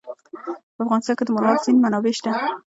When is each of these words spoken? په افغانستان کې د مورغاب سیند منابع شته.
په 0.75 0.79
افغانستان 0.83 1.15
کې 1.17 1.23
د 1.25 1.29
مورغاب 1.33 1.57
سیند 1.63 1.79
منابع 1.83 2.13
شته. 2.17 2.31